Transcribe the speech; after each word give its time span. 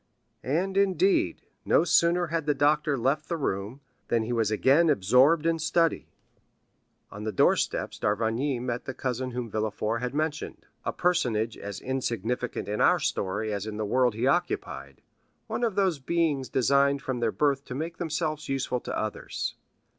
And, 0.41 0.77
indeed, 0.77 1.43
no 1.63 1.83
sooner 1.83 2.25
had 2.33 2.47
the 2.47 2.55
doctor 2.55 2.97
left 2.97 3.29
the 3.29 3.37
room, 3.37 3.81
than 4.07 4.23
he 4.23 4.33
was 4.33 4.49
again 4.49 4.89
absorbed 4.89 5.45
in 5.45 5.57
work. 5.75 5.93
On 7.11 7.23
the 7.23 7.31
doorsteps 7.31 7.99
d'Avrigny 7.99 8.59
met 8.59 8.85
the 8.85 8.95
cousin 8.95 9.29
whom 9.29 9.47
Villefort 9.51 9.99
had 10.01 10.15
mentioned, 10.15 10.65
a 10.85 10.91
personage 10.91 11.55
as 11.55 11.79
insignificant 11.79 12.67
in 12.67 12.81
our 12.81 12.97
story 12.97 13.53
as 13.53 13.67
in 13.67 13.77
the 13.77 13.85
world 13.85 14.15
he 14.15 14.25
occupied—one 14.25 15.63
of 15.63 15.75
those 15.75 15.99
beings 15.99 16.49
designed 16.49 17.03
from 17.03 17.19
their 17.19 17.31
birth 17.31 17.63
to 17.65 17.75
make 17.75 17.97
themselves 17.97 18.49
useful 18.49 18.79
to 18.79 18.97
others. 18.97 19.53